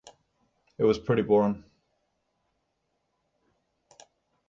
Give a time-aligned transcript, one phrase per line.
[0.79, 1.63] It was pretty boring.